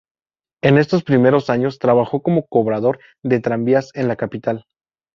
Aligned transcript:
En 0.63 0.79
estos 0.79 1.03
primeros 1.03 1.51
años 1.51 1.77
trabajó 1.77 2.23
como 2.23 2.47
cobrador 2.47 2.97
de 3.21 3.39
tranvías 3.39 3.91
en 3.93 4.07
la 4.07 4.15
capital. 4.15 4.65